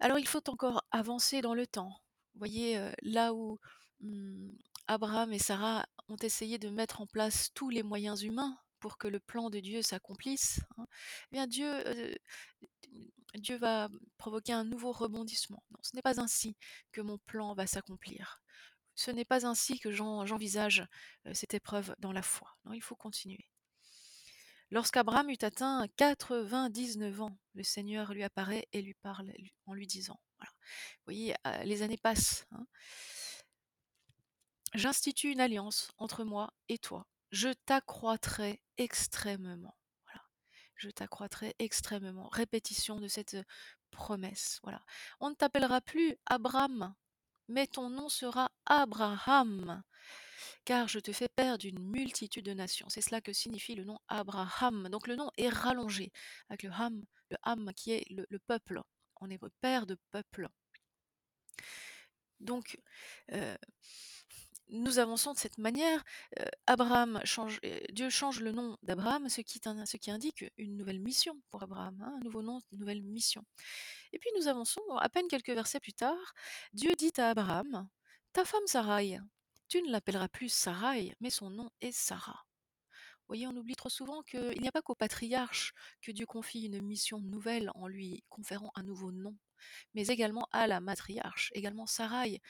Alors 0.00 0.18
il 0.18 0.26
faut 0.26 0.48
encore 0.48 0.82
avancer 0.90 1.42
dans 1.42 1.54
le 1.54 1.66
temps. 1.66 2.00
Vous 2.34 2.38
voyez, 2.38 2.90
là 3.02 3.34
où, 3.34 3.58
mmh, 4.00 4.50
Abraham 4.88 5.32
et 5.32 5.38
Sarah 5.38 5.86
ont 6.08 6.16
essayé 6.16 6.58
de 6.58 6.68
mettre 6.70 7.00
en 7.00 7.06
place 7.06 7.50
tous 7.54 7.70
les 7.70 7.82
moyens 7.82 8.22
humains 8.22 8.58
pour 8.80 8.98
que 8.98 9.08
le 9.08 9.20
plan 9.20 9.50
de 9.50 9.60
Dieu 9.60 9.82
s'accomplisse, 9.82 10.60
hein, 10.78 10.86
eh 11.32 11.36
bien 11.36 11.46
Dieu, 11.46 11.68
heu, 11.88 12.14
Dieu 13.34 13.56
va 13.56 13.88
provoquer 14.18 14.52
un 14.52 14.64
nouveau 14.64 14.92
rebondissement. 14.92 15.62
Ce 15.82 15.94
n'est 15.94 16.02
pas 16.02 16.20
ainsi 16.20 16.56
que 16.92 17.00
mon 17.00 17.18
plan 17.18 17.54
va 17.54 17.66
s'accomplir. 17.66 18.40
Ce 18.94 19.10
n'est 19.10 19.24
pas 19.24 19.46
ainsi 19.46 19.78
que 19.80 19.92
j'en 19.92 20.26
j'envisage, 20.26 20.86
heu, 21.26 21.34
cette 21.34 21.54
épreuve 21.54 21.94
dans 21.98 22.12
la 22.12 22.22
foi. 22.22 22.56
Il 22.74 22.82
faut 22.82 22.96
continuer. 22.96 23.48
Lorsqu'Abraham 24.70 25.30
eut 25.30 25.36
atteint 25.42 25.86
99 25.96 27.20
ans, 27.20 27.36
le 27.54 27.62
Seigneur 27.62 28.12
lui 28.12 28.24
apparaît 28.24 28.66
et 28.72 28.82
lui 28.82 28.94
parle 28.94 29.32
en 29.66 29.74
lui 29.74 29.86
disant, 29.86 30.18
vous 30.40 30.46
voyez, 31.06 31.34
heu, 31.46 31.64
les 31.64 31.82
années 31.82 31.96
passent, 31.98 32.46
hein. 32.52 32.66
«J'institue 34.74 35.30
une 35.32 35.40
alliance 35.40 35.92
entre 35.96 36.24
moi 36.24 36.52
et 36.68 36.78
toi. 36.78 37.06
Je 37.30 37.48
t'accroîtrai 37.66 38.60
extrêmement». 38.78 39.76
Voilà. 40.06 40.22
«Je 40.76 40.90
t'accroîtrai 40.90 41.54
extrêmement». 41.58 42.28
Répétition 42.28 43.00
de 43.00 43.08
cette, 43.08 43.34
heu, 43.34 43.44
promesse, 43.90 44.60
voilà. 44.62 44.82
«On 45.20 45.30
ne 45.30 45.34
t'appellera 45.34 45.80
plus 45.80 46.16
Abram, 46.26 46.94
mais 47.48 47.66
ton 47.68 47.90
nom 47.90 48.08
sera 48.08 48.50
Abraham, 48.66 49.82
car 50.64 50.88
je 50.88 51.00
te 51.00 51.12
fais 51.12 51.28
père 51.28 51.58
d'une 51.58 51.80
multitude 51.80 52.44
de 52.46 52.54
nations». 52.54 52.88
C'est 52.90 53.02
cela 53.02 53.20
que 53.20 53.32
signifie 53.32 53.74
le 53.76 53.84
nom 53.84 53.98
Abraham. 54.08 54.88
Donc 54.90 55.06
le 55.08 55.16
nom 55.16 55.30
est 55.38 55.48
rallongé 55.50 56.12
avec 56.50 56.64
le 56.64 56.70
ham, 56.72 57.04
le 57.30 57.36
ham 57.44 57.72
qui 57.76 57.92
est 57.92 58.04
le 58.10 58.26
le 58.30 58.38
peuple, 58.40 58.82
en 59.16 59.30
hébreu, 59.30 59.50
père 59.60 59.86
de 59.86 59.96
peuple. 60.12 60.48
Donc, 62.40 62.78
heu, 63.32 63.56
nous 64.68 64.98
avançons 64.98 65.32
de 65.32 65.38
cette 65.38 65.58
manière, 65.58 66.04
Abraham 66.66 67.20
change, 67.24 67.60
Dieu 67.92 68.10
change 68.10 68.40
le 68.40 68.52
nom 68.52 68.76
d'Abraham, 68.82 69.28
ce 69.28 69.40
qui 69.40 70.10
indique 70.10 70.44
une 70.56 70.76
nouvelle 70.76 71.00
mission 71.00 71.40
pour 71.50 71.62
Abraham, 71.62 72.00
hein, 72.02 72.16
un 72.20 72.24
nouveau 72.24 72.42
nom, 72.42 72.60
une 72.72 72.80
nouvelle 72.80 73.02
mission. 73.02 73.44
Et 74.12 74.18
puis 74.18 74.30
nous 74.38 74.48
avançons, 74.48 74.82
à 74.98 75.08
peine 75.08 75.28
quelques 75.28 75.50
versets 75.50 75.80
plus 75.80 75.94
tard, 75.94 76.34
Dieu 76.72 76.92
dit 76.96 77.12
à 77.18 77.30
Abraham: 77.30 77.88
«Ta 78.32 78.44
femme 78.44 78.66
Saraï, 78.66 79.20
tu 79.68 79.82
ne 79.82 79.90
l'appelleras 79.90 80.28
plus 80.28 80.48
Saraï, 80.48 81.14
mais 81.20 81.30
son 81.30 81.50
nom 81.50 81.70
est 81.80 81.92
Sarah». 81.92 82.44
Vous 83.28 83.32
voyez, 83.34 83.48
on 83.48 83.56
oublie 83.56 83.74
trop 83.74 83.88
souvent 83.88 84.22
qu'il 84.22 84.60
n'y 84.60 84.68
a 84.68 84.72
pas 84.72 84.82
qu'au 84.82 84.94
patriarche 84.94 85.72
que 86.00 86.12
Dieu 86.12 86.26
confie 86.26 86.66
une 86.66 86.80
mission 86.80 87.18
nouvelle 87.20 87.72
en 87.74 87.88
lui 87.88 88.22
conférant 88.28 88.70
un 88.76 88.84
nouveau 88.84 89.10
nom, 89.10 89.36
mais 89.94 90.06
également 90.06 90.46
à 90.52 90.68
la 90.68 90.78
matriarche, 90.78 91.50
également 91.52 91.86
Saraï. 91.86 92.40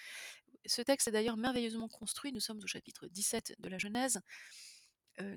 Ce 0.66 0.82
texte 0.82 1.08
est 1.08 1.12
d'ailleurs 1.12 1.36
merveilleusement 1.36 1.88
construit, 1.88 2.32
nous 2.32 2.40
sommes 2.40 2.58
au 2.62 2.66
chapitre 2.66 3.06
17 3.08 3.56
de 3.58 3.68
la 3.68 3.78
Genèse, 3.78 4.20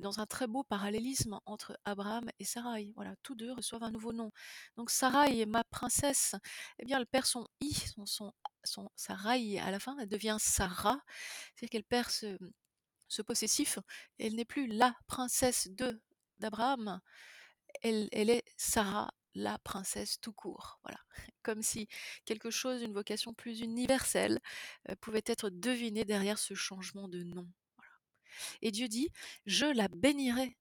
dans 0.02 0.20
un 0.20 0.26
très 0.26 0.46
beau 0.46 0.64
parallélisme 0.64 1.40
entre 1.46 1.80
Abraham 1.86 2.30
et 2.40 2.44
Saraï. 2.44 2.92
Voilà, 2.96 3.16
tous 3.24 3.36
2 3.36 3.54
reçoivent 3.54 3.84
un 3.84 3.92
nouveau 3.92 4.12
nom. 4.12 4.32
Donc 4.76 4.90
Saraï, 4.90 5.46
ma 5.46 5.64
princesse, 5.64 6.36
eh 6.80 6.86
bien 6.86 7.00
elle 7.00 7.08
perd 7.08 7.26
son 7.26 7.48
i, 7.62 7.74
son 8.06 8.34
son 8.64 8.90
Saraï 8.96 9.60
à 9.60 9.72
la 9.72 9.80
fin, 9.80 9.98
elle 10.00 10.10
devient 10.10 10.38
Sarah, 10.40 11.02
c'est-à-dire 11.56 11.70
qu'elle 11.70 11.84
perd 11.84 12.10
ce, 12.10 13.22
possessif, 13.22 13.80
elle 14.18 14.36
n'est 14.36 14.46
plus 14.46 14.68
la 14.68 14.94
princesse 15.08 15.70
d'Abraham, 16.38 17.00
elle 17.82 18.10
est 18.12 18.44
Sarah, 18.58 19.12
la 19.36 19.58
princesse 19.60 20.20
tout 20.22 20.34
court, 20.34 20.80
voilà. 20.84 21.00
Comme 21.44 21.62
si 21.64 21.88
quelque 22.26 22.50
chose, 22.52 22.82
une 22.84 22.94
vocation 22.94 23.34
plus 23.34 23.62
universelle, 23.62 24.40
heu, 24.90 24.96
pouvait 24.98 25.24
être 25.26 25.50
devinée 25.50 26.06
derrière 26.06 26.40
ce 26.40 26.54
changement 26.56 27.08
de 27.08 27.24
nom. 27.24 27.48
Et 28.62 28.72
Dieu 28.72 28.88
dit: 28.88 29.10
«Je 29.46 29.66
la 29.66 29.88
bénirai 29.90 30.56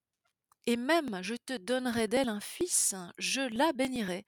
et 0.66 0.76
même 0.76 1.20
je 1.22 1.34
te 1.36 1.56
donnerai 1.56 2.08
d'elle 2.08 2.28
un 2.30 2.40
fils, 2.40 2.94
je 3.18 3.42
la 3.42 3.72
bénirai. 3.72 4.26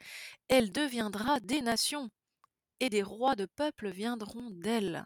Elle 0.49 0.73
deviendra 0.73 1.41
des 1.41 1.63
nations 1.63 2.11
et 2.81 2.91
des 2.91 3.03
rois 3.05 3.37
de 3.37 3.47
peuples 3.47 3.91
viendront 3.91 4.51
d'elle». 4.51 5.05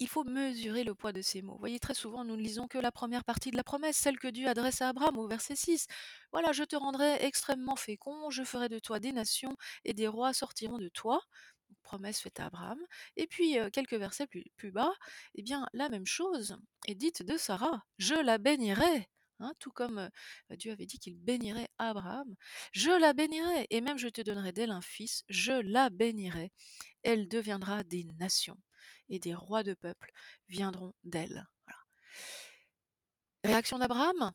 Il 0.00 0.08
faut 0.08 0.22
mesurer 0.22 0.84
le 0.84 0.94
poids 0.94 1.12
de 1.12 1.22
ces 1.22 1.42
mots. 1.42 1.54
Vous 1.54 1.58
voyez, 1.58 1.80
très 1.80 1.94
souvent, 1.94 2.24
nous 2.24 2.36
ne 2.36 2.42
lisons 2.42 2.68
que 2.68 2.78
la 2.78 2.92
première 2.92 3.24
partie 3.24 3.50
de 3.50 3.56
la 3.56 3.64
promesse, 3.64 3.96
celle 3.96 4.18
que 4.18 4.28
Dieu 4.28 4.46
adresse 4.46 4.80
à 4.80 4.88
Abraham 4.90 5.18
au 5.18 5.26
verset 5.26 5.56
6. 5.56 5.88
Voilà, 6.30 6.52
je 6.52 6.62
te 6.62 6.76
rendrai 6.76 7.16
extrêmement 7.24 7.74
fécond, 7.74 8.30
je 8.30 8.44
ferai 8.44 8.68
de 8.68 8.78
toi 8.78 9.00
des 9.00 9.12
nations 9.12 9.56
et 9.84 9.94
des 9.94 10.06
rois 10.06 10.32
sortiront 10.32 10.78
de 10.78 10.88
toi. 10.88 11.20
Promesse 11.82 12.20
faite 12.20 12.38
à 12.38 12.46
Abraham. 12.46 12.78
Et 13.16 13.26
puis, 13.26 13.58
euh, 13.58 13.70
quelques 13.70 13.94
versets 13.94 14.26
plus, 14.28 14.70
bas, 14.70 14.92
eh 15.34 15.42
bien, 15.42 15.66
la 15.72 15.88
même 15.88 16.06
chose 16.06 16.56
est 16.86 16.94
dite 16.94 17.22
de 17.24 17.36
Sarah. 17.36 17.82
Je 17.98 18.14
la 18.14 18.38
bénirai. 18.38 19.08
Hein, 19.40 19.52
tout 19.58 19.70
comme 19.70 19.98
euh, 19.98 20.56
Dieu 20.56 20.72
avait 20.72 20.86
dit 20.86 20.98
qu'il 20.98 21.16
bénirait 21.16 21.68
Abraham. 21.78 22.34
Je 22.72 22.90
la 22.90 23.12
bénirai 23.14 23.66
et 23.70 23.80
même 23.80 23.98
je 23.98 24.08
te 24.08 24.20
donnerai 24.20 24.52
d'elle 24.52 24.70
un 24.70 24.80
fils. 24.80 25.24
Je 25.28 25.52
la 25.52 25.90
bénirai. 25.90 26.52
Elle 27.02 27.28
deviendra 27.28 27.84
des 27.84 28.04
nations 28.18 28.58
et 29.08 29.18
des 29.18 29.34
rois 29.34 29.62
de 29.62 29.74
peuples 29.74 30.12
viendront 30.48 30.94
d'elle. 31.04 31.46
Réaction 33.44 33.78
d'Abraham 33.78 34.32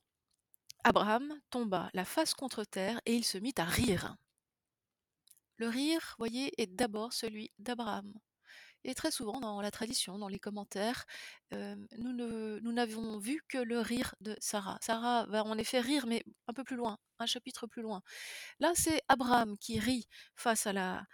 Abraham 0.83 1.39
tomba 1.49 1.89
la 1.93 2.03
face 2.03 2.33
contre 2.33 2.65
terre 2.65 2.99
et 3.05 3.15
il 3.15 3.23
se 3.23 3.37
mit 3.37 3.53
à 3.57 3.63
rire. 3.63 4.17
Le 5.55 5.69
rire, 5.69 6.15
voyez, 6.17 6.51
est 6.61 6.67
d'abord 6.67 7.13
celui 7.13 7.51
d'Abraham. 7.57 8.13
Et 8.85 8.93
très 8.93 9.11
souvent 9.11 9.39
dans 9.39 9.61
la 9.61 9.71
tradition, 9.71 10.17
dans 10.17 10.27
les 10.27 10.39
commentaires, 10.39 11.05
euh, 11.53 11.75
nous 11.97 12.71
n'avons 12.73 13.17
vu 13.17 13.41
que 13.47 13.57
le 13.57 13.79
rire 13.79 14.13
de 14.19 14.35
Sarah. 14.41 14.77
Sarah 14.81 15.25
va 15.27 15.45
en 15.45 15.57
effet 15.57 15.79
rire, 15.79 16.05
mais 16.05 16.25
un 16.47 16.53
peu 16.53 16.65
plus 16.65 16.75
loin, 16.75 16.97
un 17.19 17.25
chapitre 17.25 17.65
plus 17.65 17.81
loin. 17.81 18.01
Là, 18.59 18.73
c'est 18.75 19.01
Abraham 19.07 19.57
qui 19.57 19.79
rit 19.79 20.07
face 20.35 20.67
à 20.67 20.73
la, 20.73 21.05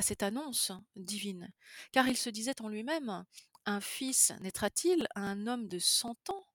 à 0.00 0.02
cette 0.02 0.22
annonce 0.22 0.72
divine, 0.96 1.52
car 1.92 2.08
il 2.08 2.16
se 2.16 2.30
disait 2.30 2.62
en 2.62 2.68
lui-même, 2.68 3.26
un 3.66 3.82
fils 3.82 4.32
naîtra-t-il 4.40 5.06
à 5.14 5.20
un 5.20 5.46
homme 5.46 5.68
de 5.68 5.78
100 5.78 6.30
ans? 6.30 6.46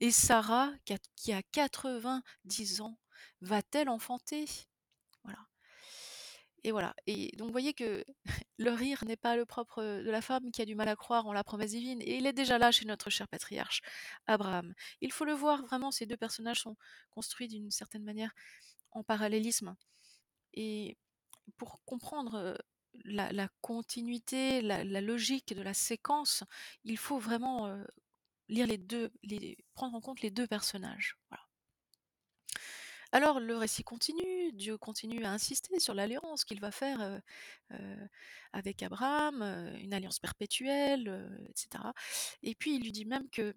Et 0.00 0.10
Sarah, 0.10 0.70
qui 0.84 0.92
a, 0.92 0.98
qui 1.16 1.32
a 1.32 1.42
90 1.42 2.82
ans, 2.82 2.98
va-t-elle 3.40 3.88
enfanter? 3.88 4.44
Voilà. 5.24 5.38
Et 6.64 6.70
voilà. 6.70 6.94
Et 7.06 7.34
donc, 7.38 7.46
vous 7.46 7.52
voyez 7.52 7.72
que 7.72 8.04
le 8.58 8.72
rire 8.72 9.02
n'est 9.06 9.16
pas 9.16 9.36
le 9.36 9.46
propre 9.46 9.82
de 9.82 10.10
la 10.10 10.20
femme 10.20 10.52
qui 10.52 10.60
a 10.60 10.66
du 10.66 10.74
mal 10.74 10.88
à 10.88 10.94
croire 10.94 11.26
en 11.26 11.32
la 11.32 11.44
promesse 11.44 11.70
divine. 11.70 12.02
Et 12.02 12.18
il 12.18 12.26
est 12.26 12.34
déjà 12.34 12.58
là 12.58 12.72
chez 12.72 12.84
notre 12.84 13.08
cher 13.08 13.26
patriarche, 13.26 13.80
Abraham. 14.26 14.74
Il 15.00 15.12
faut 15.12 15.24
le 15.24 15.32
voir, 15.32 15.64
vraiment, 15.64 15.90
ces 15.90 16.04
deux 16.04 16.18
personnages 16.18 16.60
sont 16.60 16.76
construits 17.08 17.48
d'une 17.48 17.70
certaine 17.70 18.04
manière 18.04 18.34
en 18.90 19.02
parallélisme. 19.02 19.76
Et 20.52 20.98
pour 21.56 21.80
comprendre 21.86 22.34
euh, 22.34 22.54
la, 23.04 23.48
continuité, 23.60 24.60
la, 24.62 24.84
logique 25.00 25.54
de 25.54 25.62
la 25.62 25.74
séquence, 25.74 26.44
il 26.84 26.98
faut 26.98 27.18
vraiment 27.18 27.74
lire 28.48 28.66
les 28.66 28.78
deux, 28.78 29.10
prendre 29.74 29.96
en 29.96 30.00
compte 30.00 30.20
les 30.20 30.30
deux 30.30 30.46
personnages. 30.46 31.16
Voilà. 31.30 31.42
Alors 33.14 33.40
le 33.40 33.56
récit 33.58 33.84
continue, 33.84 34.52
Dieu 34.52 34.78
continue 34.78 35.22
à 35.24 35.32
insister 35.32 35.78
sur 35.78 35.92
l'alliance 35.92 36.44
qu'il 36.46 36.60
va 36.60 36.70
faire 36.70 37.20
avec 38.54 38.82
Abraham, 38.82 39.42
une 39.80 39.92
alliance 39.92 40.18
perpétuelle, 40.18 41.30
etc. 41.50 41.84
Et 42.42 42.54
puis 42.54 42.76
il 42.76 42.82
lui 42.82 42.92
dit 42.92 43.04
même 43.04 43.28
que 43.28 43.54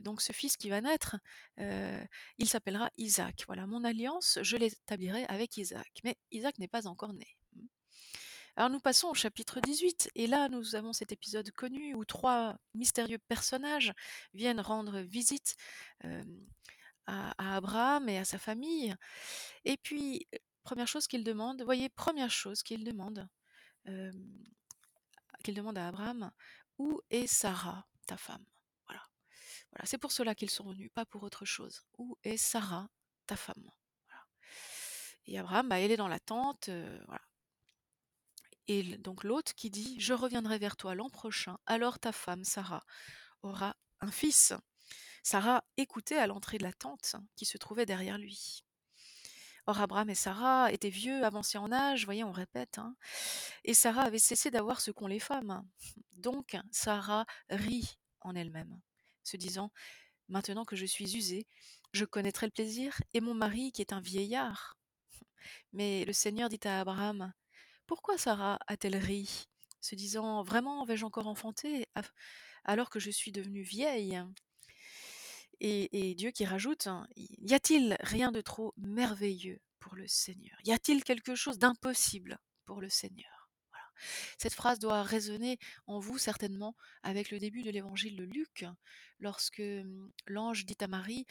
donc 0.00 0.22
ce 0.22 0.32
fils 0.32 0.56
qui 0.56 0.70
va 0.70 0.80
naître, 0.80 1.16
il 1.58 2.48
s'appellera 2.48 2.90
Isaac. 2.96 3.44
Voilà, 3.46 3.66
mon 3.68 3.84
alliance, 3.84 4.40
je 4.42 4.56
l'établirai 4.56 5.24
avec 5.26 5.56
Isaac. 5.56 6.00
Mais 6.02 6.16
Isaac 6.32 6.58
n'est 6.58 6.68
pas 6.68 6.88
encore 6.88 7.12
né. 7.12 7.35
Alors 8.58 8.70
nous 8.70 8.80
passons 8.80 9.08
au 9.08 9.14
chapitre 9.14 9.60
18 9.60 10.10
et 10.14 10.26
là 10.26 10.48
nous 10.48 10.76
avons 10.76 10.94
cet 10.94 11.12
épisode 11.12 11.50
connu 11.50 11.94
où 11.94 12.06
3 12.06 12.56
mystérieux 12.74 13.18
personnages 13.28 13.92
viennent 14.32 14.60
rendre 14.60 15.00
visite, 15.00 15.56
à 17.06 17.56
Abraham 17.56 18.08
et 18.08 18.18
à 18.18 18.24
sa 18.24 18.38
famille 18.38 18.94
et 19.64 19.76
puis, 19.78 20.26
1 20.64 20.86
chose 20.86 21.06
qu'ils 21.08 21.24
demandent, 21.24 21.62
voyez, 21.62 21.88
première 21.90 22.30
chose 22.30 22.62
qu'ils 22.62 22.84
demandent, 22.84 23.28
hem, 23.86 24.44
qu'ils 25.44 25.54
demandent 25.54 25.78
à 25.78 25.88
Abraham: 25.88 26.32
«Où 26.78 27.00
est 27.10 27.26
Sarah, 27.28 27.86
ta 28.06 28.16
femme?» 28.18 28.44
voilà. 28.88 29.02
Voilà, 29.72 29.86
c'est 29.86 29.98
pour 29.98 30.12
cela 30.12 30.34
qu'ils 30.36 30.50
sont 30.50 30.70
venus, 30.72 30.90
pas 30.94 31.06
pour 31.06 31.22
autre 31.24 31.44
chose. 31.46 31.82
«Où 31.98 32.18
est 32.24 32.36
Sarah, 32.38 32.88
ta 33.26 33.36
femme?» 33.36 33.70
Et 35.26 35.38
Abraham, 35.38 35.68
bah, 35.68 35.80
il 35.80 35.90
est 35.90 35.96
dans 35.96 36.08
l'attente, 36.08 36.68
heu, 36.68 37.00
voilà. 37.06 37.22
Et 38.68 38.98
donc 38.98 39.24
l'autre 39.24 39.54
qui 39.54 39.70
dit: 39.70 39.96
«Je 40.00 40.12
reviendrai 40.12 40.58
vers 40.58 40.76
toi 40.76 40.94
l'an 40.94 41.08
prochain, 41.08 41.58
alors 41.66 41.98
ta 41.98 42.12
femme 42.12 42.44
Sarah 42.44 42.84
aura 43.42 43.76
un 44.00 44.10
fils». 44.10 44.52
Sarah 45.22 45.64
écoutait 45.76 46.18
à 46.18 46.26
l'entrée 46.26 46.58
de 46.58 46.62
la 46.62 46.72
tente 46.72 47.16
qui 47.34 47.44
se 47.44 47.58
trouvait 47.58 47.86
derrière 47.86 48.18
lui. 48.18 48.64
Or 49.66 49.80
Abraham 49.80 50.10
et 50.10 50.14
Sarah 50.14 50.70
étaient 50.70 50.90
vieux, 50.90 51.24
avancés 51.24 51.58
en 51.58 51.72
âge, 51.72 52.04
voyez, 52.04 52.22
on 52.22 52.30
répète, 52.30 52.78
hein, 52.78 52.94
et 53.64 53.74
Sarah 53.74 54.02
avait 54.02 54.20
cessé 54.20 54.52
d'avoir 54.52 54.80
ce 54.80 54.92
qu'ont 54.92 55.08
les 55.08 55.18
femmes. 55.18 55.68
Donc 56.18 56.56
Sarah 56.70 57.26
rit 57.50 57.98
en 58.20 58.36
elle-même, 58.36 58.80
se 59.24 59.36
disant: 59.36 59.72
«Maintenant 60.28 60.64
que 60.64 60.76
je 60.76 60.86
suis 60.86 61.16
usée, 61.16 61.48
je 61.92 62.04
connaîtrai 62.04 62.46
le 62.46 62.52
plaisir 62.52 63.00
et 63.12 63.20
mon 63.20 63.34
mari 63.34 63.72
qui 63.72 63.80
est 63.80 63.92
un 63.92 64.00
vieillard». 64.00 64.76
Mais 65.72 66.04
le 66.04 66.12
Seigneur 66.12 66.48
dit 66.48 66.60
à 66.62 66.80
Abraham: 66.80 67.32
«Pourquoi 67.86 68.18
Sarah 68.18 68.58
a-t-elle 68.66 68.96
ri?» 68.96 69.48
se 69.80 69.94
disant: 69.94 70.42
«Vraiment 70.42 70.84
vais-je 70.84 71.04
encore 71.04 71.28
enfanter 71.28 71.86
alors 72.64 72.90
que 72.90 72.98
je 72.98 73.10
suis 73.10 73.30
devenue 73.32 73.62
vieille?» 73.62 74.20
et 75.60 76.14
Dieu 76.16 76.30
qui 76.32 76.44
rajoute: 76.44 76.88
«Y 77.16 77.50
y 77.50 77.54
a-t-il 77.54 77.96
rien 78.00 78.32
de 78.32 78.40
trop 78.40 78.74
merveilleux 78.76 79.60
pour 79.80 79.94
le 79.94 80.06
Seigneur? 80.08 80.58
Y 80.64 80.72
a-t-il 80.72 81.04
quelque 81.04 81.34
chose 81.34 81.58
d'impossible 81.58 82.38
pour 82.64 82.80
le 82.80 82.88
Seigneur?» 82.88 83.50
Cette 84.38 84.52
phrase 84.52 84.78
doit 84.78 85.02
résonner 85.02 85.58
en 85.86 86.00
vous 86.00 86.18
certainement 86.18 86.74
avec 87.02 87.30
le 87.30 87.38
début 87.38 87.62
de 87.62 87.70
l'évangile 87.70 88.16
de 88.16 88.24
Luc, 88.24 88.66
lorsque, 89.20 89.60
mmh, 89.60 90.10
l'ange 90.26 90.66
dit 90.66 90.76
à 90.80 90.88
Marie: 90.88 91.24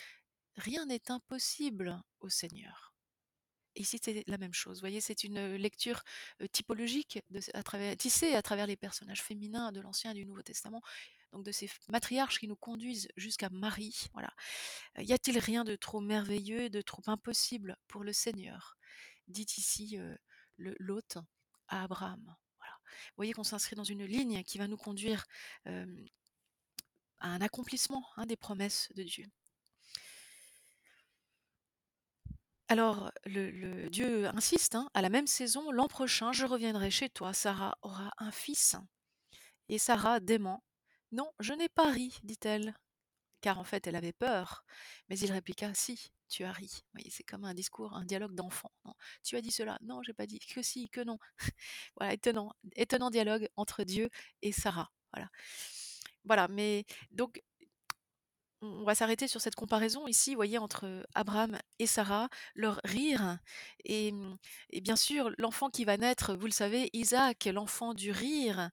«Rien 0.55 0.85
n'est 0.85 1.11
impossible 1.11 2.01
au 2.21 2.29
Seigneur». 2.29 2.84
Ici, 3.75 3.99
c'est 4.01 4.23
la 4.27 4.37
même 4.37 4.53
chose. 4.53 4.77
Vous 4.77 4.81
voyez, 4.81 5.01
c'est 5.01 5.23
une, 5.23 5.55
lecture, 5.55 6.03
typologique 6.51 7.19
à 7.53 7.63
travers 7.63 7.97
tissée 7.97 8.33
à 8.33 8.41
travers 8.41 8.67
les 8.67 8.77
personnages 8.77 9.21
féminins 9.21 9.71
de 9.71 9.81
l'Ancien 9.81 10.11
et 10.11 10.13
du 10.13 10.25
Nouveau 10.25 10.41
Testament, 10.41 10.81
donc 11.33 11.43
de 11.43 11.51
ces 11.51 11.69
matriarches 11.89 12.39
qui 12.39 12.47
nous 12.47 12.55
conduisent 12.55 13.09
jusqu'à 13.17 13.49
Marie, 13.49 14.07
voilà. 14.13 14.33
Y 14.97 15.13
a-t-il 15.13 15.37
rien 15.39 15.63
de 15.63 15.75
trop 15.75 15.99
merveilleux 15.99 16.69
de 16.69 16.81
trop 16.81 17.01
impossible 17.07 17.77
pour 17.87 18.03
le 18.03 18.13
Seigneur? 18.13 18.77
Dit 19.27 19.47
ici, 19.57 19.97
l'hôte 20.57 21.17
à 21.67 21.83
Abraham. 21.83 22.35
Vous 22.61 23.17
voyez 23.17 23.33
qu'on 23.33 23.43
s'inscrit 23.43 23.75
dans 23.75 23.83
une 23.83 24.05
ligne 24.05 24.43
qui 24.43 24.57
va 24.57 24.67
nous 24.67 24.77
conduire, 24.77 25.25
à 25.65 27.29
un 27.29 27.41
accomplissement, 27.41 28.05
hein, 28.17 28.25
des 28.25 28.37
promesses 28.37 28.89
de 28.95 29.03
Dieu. 29.03 29.25
Alors 32.69 33.11
le 33.25 33.89
Dieu 33.89 34.25
insiste, 34.27 34.73
hein: 34.75 34.89
«À 34.95 35.01
la 35.03 35.09
même 35.09 35.27
saison, 35.27 35.71
l'an 35.71 35.87
prochain, 35.87 36.31
je 36.31 36.45
reviendrai 36.45 36.89
chez 36.89 37.09
toi, 37.09 37.31
Sarah 37.33 37.77
aura 37.83 38.11
un 38.17 38.31
fils». 38.31 38.75
Et 39.69 39.77
Sarah 39.79 40.19
dément: 40.19 40.63
«Non, 41.11 41.31
je 41.39 41.53
n'ai 41.53 41.69
pas 41.69 41.91
ri», 41.91 42.17
dit-elle, 42.23 42.75
car 43.41 43.59
en 43.59 43.65
fait 43.65 43.87
elle 43.87 43.95
avait 43.97 44.13
peur. 44.13 44.65
Mais 45.09 45.19
il 45.19 45.31
répliqua: 45.31 45.73
«Si, 45.75 46.11
tu 46.29 46.43
as 46.45 46.51
ri». 46.53 46.71
C'est 47.09 47.23
comme 47.23 47.45
un 47.45 47.53
discours, 47.55 47.93
un 47.95 48.05
dialogue 48.05 48.35
d'enfant, 48.35 48.71
«Tu 49.23 49.37
as 49.37 49.41
dit 49.41 49.51
cela». 49.51 49.77
«Non, 49.81 50.01
j'ai 50.03 50.13
pas 50.13 50.27
dit». 50.27 50.39
«Que 50.39 50.61
si, 50.63 50.89
que 50.89 51.01
non». 51.01 51.19
Voilà, 51.97 52.13
étonnant 52.13 52.53
étonnant 52.75 53.11
dialogue 53.11 53.49
entre 53.57 53.83
Dieu 53.85 54.09
et 54.43 54.51
Sarah, 54.53 54.91
voilà. 55.13 55.29
Voilà, 56.25 56.47
mais 56.47 56.85
donc 57.11 57.41
on 58.61 58.83
va 58.83 58.95
s'arrêter 58.95 59.27
sur 59.27 59.41
cette 59.41 59.55
comparaison 59.55 60.07
ici, 60.07 60.31
vous 60.31 60.37
voyez, 60.37 60.57
entre 60.57 61.05
Abraham 61.15 61.57
et 61.79 61.87
Sarah, 61.87 62.29
leur 62.55 62.79
rire 62.83 63.37
et 63.85 64.11
mmh 64.11 64.37
et 64.71 64.81
bien 64.81 64.95
sûr, 64.95 65.31
l'enfant 65.37 65.69
qui 65.69 65.85
va 65.85 65.97
naître, 65.97 66.35
vous 66.35 66.45
le 66.47 66.51
savez, 66.51 66.89
Isaac, 66.93 67.45
l'enfant 67.45 67.93
du 67.93 68.11
rire, 68.11 68.69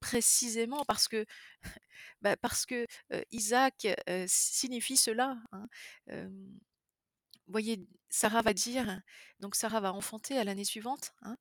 précisément 0.00 0.84
parce 0.86 1.08
que, 1.08 1.26
bah, 2.22 2.36
parce 2.36 2.66
que, 2.66 2.86
Isaac, 3.32 3.86
signifie 4.28 4.96
cela, 4.96 5.36
hein, 5.52 5.66
voyez, 7.52 7.86
Sarah 8.08 8.42
va 8.42 8.52
dire 8.52 9.00
donc 9.40 9.54
Sarah 9.54 9.80
va 9.80 9.92
enfanter 9.92 10.36
à 10.38 10.44
l'année 10.44 10.64
suivante, 10.64 11.12
hein, 11.22 11.36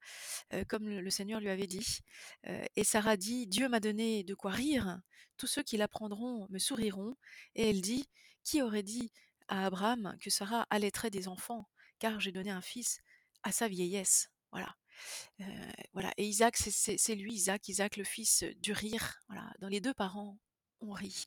comme 0.68 0.88
le 0.88 1.10
Seigneur 1.10 1.40
lui 1.40 1.50
avait 1.50 1.68
dit, 1.68 2.00
et 2.76 2.84
Sarah 2.84 3.18
dit: 3.18 3.48
«Dieu 3.48 3.68
m'a 3.70 3.80
donné 3.80 4.24
de 4.24 4.36
quoi 4.36 4.52
rire, 4.52 5.02
tous 5.38 5.48
ceux 5.48 5.64
qui 5.64 5.78
l'apprendront 5.78 6.48
me 6.50 6.60
souriront» 6.60 7.16
et 7.56 7.70
elle 7.70 7.82
dit: 7.82 8.10
«Qui 8.44 8.62
aurait 8.62 8.84
dit 8.84 9.12
à 9.48 9.66
Abraham 9.66 10.18
que 10.22 10.30
Sarah 10.30 10.66
allaiterait 10.70 11.10
des 11.10 11.28
enfants? 11.28 11.70
Car 12.00 12.20
j'ai 12.20 12.32
donné 12.32 12.52
un 12.52 12.62
fils 12.62 13.02
à 13.44 13.52
sa 13.52 13.68
vieillesse». 13.68 14.30
Voilà, 14.52 14.76
voilà 15.94 16.12
et 16.18 16.26
Isaac, 16.26 16.58
c'est 16.58 17.16
lui 17.16 17.34
Isaac, 17.34 17.68
Isaac 17.68 17.98
le 17.98 18.04
fils 18.04 18.44
du 18.58 18.72
rire, 18.72 19.20
voilà. 19.28 19.54
Dans 19.60 19.68
les 19.68 19.80
2 19.80 19.94
parents, 19.94 20.40
on 20.82 20.92
rit. 20.92 21.26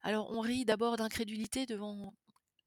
Alors 0.00 0.30
on 0.30 0.40
rit 0.40 0.64
d'abord 0.64 0.96
d'incrédulité 0.96 1.66
devant 1.66 2.14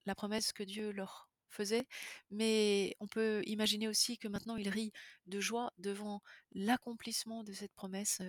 la 0.06 0.14
promesse 0.14 0.54
que 0.54 0.64
Dieu 0.64 0.92
leur 0.92 1.27
faisait, 1.50 1.88
mais 2.32 2.96
on 3.00 3.08
peut 3.08 3.42
imaginer 3.46 3.88
aussi 3.88 4.18
que 4.18 4.28
maintenant 4.28 4.56
il 4.58 4.70
rit 4.70 4.92
de 5.26 5.40
joie 5.40 5.72
devant 5.78 6.22
l'accomplissement 6.54 7.44
de 7.44 7.54
cette 7.54 7.74
promesse, 7.74 8.22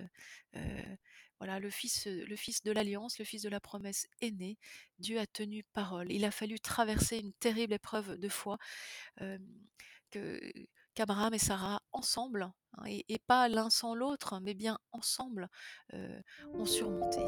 voilà, 1.39 1.59
le 1.59 1.69
fils, 1.69 2.07
de 2.07 2.71
l'alliance, 2.71 3.17
le 3.19 3.25
fils 3.25 3.41
de 3.41 3.49
la 3.49 3.59
promesse 3.59 4.07
est 4.21 4.31
né. 4.31 4.57
Dieu 4.97 5.19
a 5.19 5.25
tenu 5.25 5.63
parole. 5.73 6.11
Il 6.11 6.25
a 6.25 6.31
fallu 6.31 6.59
traverser 6.59 7.17
une 7.17 7.33
terrible 7.33 7.73
épreuve 7.73 8.17
de 8.17 8.29
foi, 8.29 8.57
que 10.11 10.39
qu'Abraham 10.95 11.33
et 11.33 11.39
Sarah 11.39 11.81
ensemble, 11.93 12.43
hein 12.43 12.83
et 12.87 13.19
pas 13.25 13.47
l'un 13.47 13.69
sans 13.69 13.95
l'autre, 13.95 14.39
mais 14.41 14.53
bien 14.53 14.77
ensemble, 14.91 15.47
ont 15.93 16.65
surmonté. 16.65 17.21